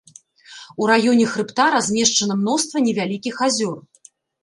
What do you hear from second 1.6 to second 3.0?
размешчана мноства